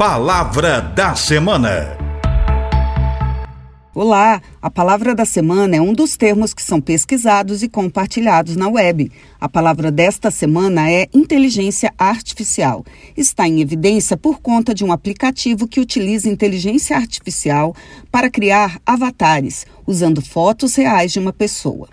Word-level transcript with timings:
Palavra 0.00 0.80
da 0.80 1.14
Semana. 1.14 1.98
Olá, 3.94 4.40
a 4.62 4.70
palavra 4.70 5.14
da 5.14 5.26
semana 5.26 5.76
é 5.76 5.80
um 5.82 5.92
dos 5.92 6.16
termos 6.16 6.54
que 6.54 6.62
são 6.62 6.80
pesquisados 6.80 7.62
e 7.62 7.68
compartilhados 7.68 8.56
na 8.56 8.66
web. 8.66 9.12
A 9.38 9.46
palavra 9.46 9.92
desta 9.92 10.30
semana 10.30 10.90
é 10.90 11.06
inteligência 11.12 11.92
artificial. 11.98 12.82
Está 13.14 13.46
em 13.46 13.60
evidência 13.60 14.16
por 14.16 14.40
conta 14.40 14.74
de 14.74 14.86
um 14.86 14.90
aplicativo 14.90 15.68
que 15.68 15.80
utiliza 15.80 16.30
inteligência 16.30 16.96
artificial 16.96 17.76
para 18.10 18.30
criar 18.30 18.80
avatares, 18.86 19.66
usando 19.86 20.22
fotos 20.22 20.76
reais 20.76 21.12
de 21.12 21.18
uma 21.18 21.30
pessoa. 21.34 21.90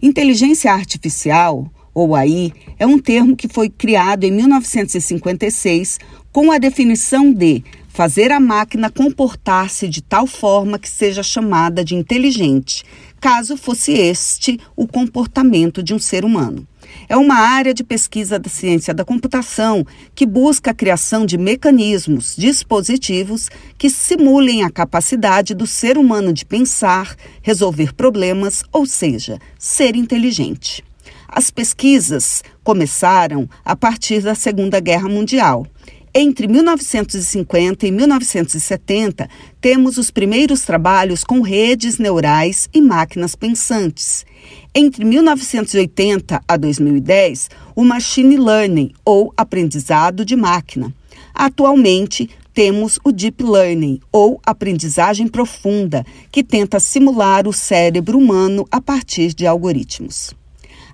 Inteligência 0.00 0.72
artificial 0.72 1.70
ou 1.94 2.14
AI, 2.14 2.52
é 2.78 2.86
um 2.86 2.98
termo 2.98 3.36
que 3.36 3.48
foi 3.48 3.68
criado 3.68 4.24
em 4.24 4.30
1956 4.30 5.98
com 6.32 6.50
a 6.50 6.58
definição 6.58 7.32
de 7.32 7.62
fazer 7.88 8.32
a 8.32 8.40
máquina 8.40 8.90
comportar-se 8.90 9.86
de 9.86 10.02
tal 10.02 10.26
forma 10.26 10.78
que 10.78 10.88
seja 10.88 11.22
chamada 11.22 11.84
de 11.84 11.94
inteligente, 11.94 12.84
caso 13.20 13.56
fosse 13.56 13.92
este 13.92 14.58
o 14.74 14.86
comportamento 14.86 15.82
de 15.82 15.92
um 15.92 15.98
ser 15.98 16.24
humano. 16.24 16.66
É 17.08 17.16
uma 17.16 17.34
área 17.34 17.74
de 17.74 17.84
pesquisa 17.84 18.38
da 18.38 18.48
ciência 18.48 18.94
da 18.94 19.04
computação 19.04 19.84
que 20.14 20.26
busca 20.26 20.70
a 20.70 20.74
criação 20.74 21.26
de 21.26 21.36
mecanismos, 21.36 22.34
dispositivos 22.36 23.50
que 23.76 23.90
simulem 23.90 24.62
a 24.62 24.70
capacidade 24.70 25.54
do 25.54 25.66
ser 25.66 25.98
humano 25.98 26.32
de 26.32 26.44
pensar, 26.44 27.14
resolver 27.42 27.94
problemas, 27.94 28.64
ou 28.72 28.86
seja, 28.86 29.38
ser 29.58 29.96
inteligente. 29.96 30.82
As 31.34 31.50
pesquisas 31.50 32.44
começaram 32.62 33.48
a 33.64 33.74
partir 33.74 34.20
da 34.20 34.34
Segunda 34.34 34.78
Guerra 34.78 35.08
Mundial. 35.08 35.66
Entre 36.14 36.46
1950 36.46 37.86
e 37.86 37.90
1970, 37.90 39.30
temos 39.58 39.96
os 39.96 40.10
primeiros 40.10 40.60
trabalhos 40.60 41.24
com 41.24 41.40
redes 41.40 41.96
neurais 41.96 42.68
e 42.74 42.82
máquinas 42.82 43.34
pensantes. 43.34 44.26
Entre 44.74 45.06
1980 45.06 46.42
a 46.46 46.56
2010, 46.58 47.48
o 47.74 47.82
machine 47.82 48.36
learning, 48.36 48.92
ou 49.02 49.32
aprendizado 49.34 50.26
de 50.26 50.36
máquina. 50.36 50.92
Atualmente, 51.32 52.28
temos 52.52 52.98
o 53.02 53.10
Deep 53.10 53.42
Learning, 53.42 54.00
ou 54.12 54.38
aprendizagem 54.44 55.26
profunda, 55.26 56.04
que 56.30 56.44
tenta 56.44 56.78
simular 56.78 57.48
o 57.48 57.54
cérebro 57.54 58.18
humano 58.18 58.68
a 58.70 58.82
partir 58.82 59.32
de 59.32 59.46
algoritmos. 59.46 60.34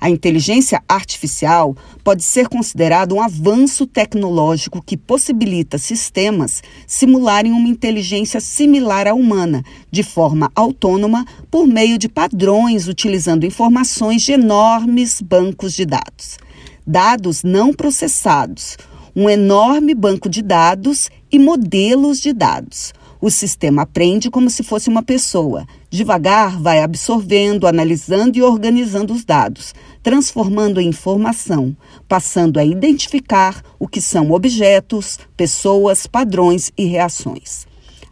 A 0.00 0.08
inteligência 0.08 0.82
artificial 0.88 1.76
pode 2.04 2.22
ser 2.22 2.48
considerada 2.48 3.14
um 3.14 3.20
avanço 3.20 3.86
tecnológico 3.86 4.82
que 4.82 4.96
possibilita 4.96 5.76
sistemas 5.76 6.62
simularem 6.86 7.52
uma 7.52 7.68
inteligência 7.68 8.40
similar 8.40 9.08
à 9.08 9.14
humana, 9.14 9.62
de 9.90 10.02
forma 10.02 10.50
autônoma, 10.54 11.24
por 11.50 11.66
meio 11.66 11.98
de 11.98 12.08
padrões 12.08 12.86
utilizando 12.86 13.44
informações 13.44 14.22
de 14.22 14.32
enormes 14.32 15.20
bancos 15.20 15.74
de 15.74 15.84
dados. 15.84 16.38
Dados 16.86 17.42
não 17.42 17.72
processados, 17.72 18.76
um 19.14 19.28
enorme 19.28 19.94
banco 19.94 20.28
de 20.28 20.42
dados 20.42 21.10
e 21.30 21.38
modelos 21.38 22.20
de 22.20 22.32
dados. 22.32 22.92
O 23.20 23.30
sistema 23.30 23.82
aprende 23.82 24.30
como 24.30 24.48
se 24.48 24.62
fosse 24.62 24.88
uma 24.88 25.02
pessoa. 25.02 25.66
Devagar 25.90 26.60
vai 26.60 26.82
absorvendo, 26.82 27.66
analisando 27.66 28.36
e 28.36 28.42
organizando 28.42 29.12
os 29.12 29.24
dados, 29.24 29.74
transformando 30.02 30.80
em 30.80 30.88
informação, 30.88 31.76
passando 32.06 32.58
a 32.58 32.64
identificar 32.64 33.62
o 33.78 33.88
que 33.88 34.00
são 34.00 34.30
objetos, 34.32 35.18
pessoas, 35.36 36.06
padrões 36.06 36.70
e 36.76 36.84
reações. 36.84 37.67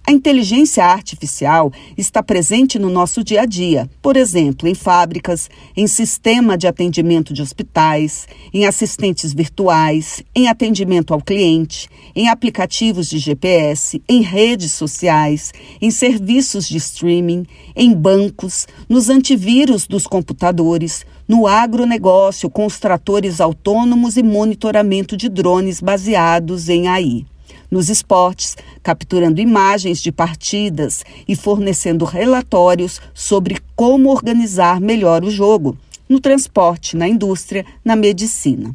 A 0.09 0.13
inteligência 0.13 0.85
artificial 0.85 1.73
está 1.99 2.23
presente 2.23 2.79
no 2.79 2.89
nosso 2.89 3.25
dia 3.25 3.41
a 3.41 3.45
dia, 3.45 3.91
por 4.01 4.17
exemplo, 4.17 4.69
em 4.69 4.75
fábricas, 4.75 5.51
em 5.77 5.89
sistema 5.89 6.57
de 6.57 6.69
atendimento 6.69 7.35
de 7.35 7.43
hospitais, 7.43 8.29
em 8.55 8.67
assistentes 8.67 9.35
virtuais, 9.35 10.23
em 10.33 10.47
atendimento 10.47 11.13
ao 11.13 11.21
cliente, 11.21 11.89
em 12.15 12.29
aplicativos 12.29 13.09
de 13.09 13.19
GPS, 13.19 14.01
em 14.09 14.23
redes 14.23 14.71
sociais, 14.71 15.53
em 15.83 15.91
serviços 15.91 16.69
de 16.69 16.77
streaming, 16.77 17.45
em 17.75 17.93
bancos, 17.93 18.69
nos 18.89 19.11
antivírus 19.11 19.89
dos 19.89 20.07
computadores, 20.07 21.05
no 21.27 21.49
agronegócio 21.49 22.49
com 22.49 22.65
os 22.65 22.79
tratores 22.79 23.41
autônomos 23.41 24.17
e 24.17 24.23
monitoramento 24.23 25.17
de 25.17 25.29
drones 25.29 25.81
baseados 25.81 26.69
em 26.69 26.87
AI 26.87 27.27
nos 27.71 27.89
esportes, 27.89 28.57
capturando 28.83 29.41
imagens 29.41 30.01
de 30.01 30.13
partidas 30.13 31.05
e 31.27 31.35
fornecendo 31.35 32.05
relatórios 32.05 33.01
sobre 33.15 33.59
como 33.75 34.11
organizar 34.11 34.81
melhor 34.81 35.25
o 35.25 35.31
jogo, 35.31 35.77
no 36.09 36.21
transporte, 36.21 36.97
na 36.97 37.09
indústria, 37.09 37.65
na 37.85 37.97
medicina. 37.97 38.75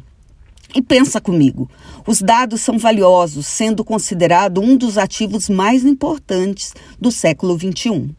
E 0.74 0.80
pensa 0.80 1.20
comigo, 1.20 1.70
os 2.06 2.22
dados 2.22 2.62
são 2.62 2.78
valiosos, 2.78 3.46
sendo 3.46 3.84
considerado 3.84 4.60
um 4.60 4.76
dos 4.76 4.96
ativos 4.96 5.48
mais 5.48 5.84
importantes 5.84 6.72
do 6.98 7.10
século 7.10 7.58
XXI. 7.58 8.10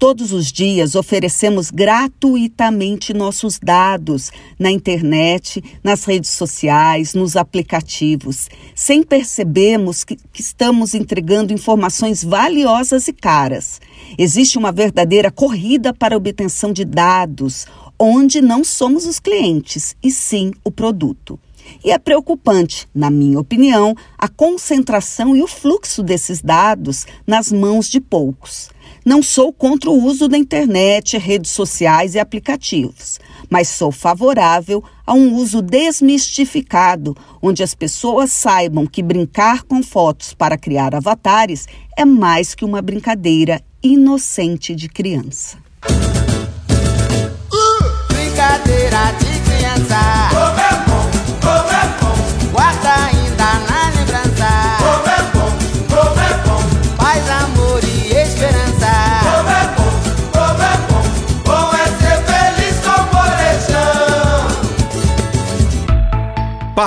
Todos 0.00 0.32
os 0.32 0.50
dias 0.50 0.94
oferecemos 0.94 1.70
gratuitamente 1.70 3.12
nossos 3.12 3.58
dados 3.58 4.30
na 4.58 4.70
internet, 4.70 5.62
nas 5.84 6.06
redes 6.06 6.30
sociais, 6.30 7.12
nos 7.12 7.36
aplicativos, 7.36 8.48
sem 8.74 9.02
percebermos 9.02 10.02
que, 10.02 10.16
que, 10.16 10.40
estamos 10.40 10.94
entregando 10.94 11.52
informações 11.52 12.24
valiosas 12.24 13.08
e 13.08 13.12
caras. 13.12 13.78
Existe 14.16 14.56
uma 14.56 14.72
verdadeira 14.72 15.30
corrida 15.30 15.92
para 15.92 16.14
a 16.14 16.16
obtenção 16.16 16.72
de 16.72 16.86
dados, 16.86 17.66
onde 17.98 18.40
não 18.40 18.64
somos 18.64 19.04
os 19.04 19.20
clientes, 19.20 19.94
e 20.02 20.10
sim 20.10 20.50
o 20.64 20.70
produto. 20.70 21.38
E 21.84 21.90
é 21.90 21.98
preocupante, 21.98 22.88
na 22.94 23.10
minha 23.10 23.38
opinião, 23.38 23.94
a 24.16 24.28
concentração 24.28 25.36
e 25.36 25.42
o 25.42 25.46
fluxo 25.46 26.02
desses 26.02 26.40
dados 26.40 27.04
nas 27.26 27.52
mãos 27.52 27.86
de 27.86 28.00
poucos. 28.00 28.70
Não 29.04 29.22
sou 29.22 29.50
contra 29.50 29.88
o 29.88 30.04
uso 30.04 30.28
da 30.28 30.36
internet, 30.36 31.16
redes 31.16 31.50
sociais 31.52 32.14
e 32.14 32.18
aplicativos, 32.18 33.18
mas 33.48 33.68
sou 33.68 33.90
favorável 33.90 34.84
a 35.06 35.14
um 35.14 35.34
uso 35.34 35.62
desmistificado, 35.62 37.16
onde 37.40 37.62
as 37.62 37.74
pessoas 37.74 38.30
saibam 38.30 38.86
que 38.86 39.02
brincar 39.02 39.62
com 39.62 39.82
fotos 39.82 40.34
para 40.34 40.58
criar 40.58 40.94
avatares 40.94 41.66
é 41.96 42.04
mais 42.04 42.54
que 42.54 42.64
uma 42.64 42.82
brincadeira 42.82 43.62
inocente 43.82 44.74
de 44.74 44.88
criança. 44.88 45.69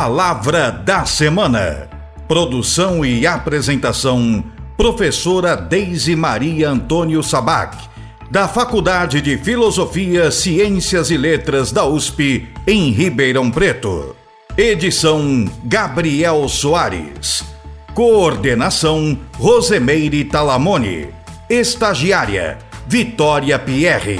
Palavra 0.03 0.69
da 0.69 1.06
Semana. 1.06 1.88
Produção 2.28 3.06
e 3.06 3.25
apresentação: 3.25 4.44
Professora 4.75 5.56
Deise 5.56 6.14
Maria 6.14 6.69
Antônio 6.69 7.24
Sabac, 7.24 7.78
da 8.30 8.50
Faculdade 8.50 9.22
de 9.22 9.38
Filosofia, 9.38 10.30
Ciências 10.30 11.09
e 11.09 11.16
Letras 11.16 11.72
da 11.72 11.86
USP, 11.86 12.50
em 12.68 12.91
Ribeirão 12.91 13.50
Preto. 13.50 14.14
Edição: 14.58 15.46
Gabriel 15.64 16.50
Soares. 16.50 17.46
Coordenação: 17.94 19.17
Rosemeire 19.38 20.26
Talamone. 20.26 21.08
Estagiária: 21.49 22.58
Vitória 22.90 23.58
Pierre. 23.58 24.20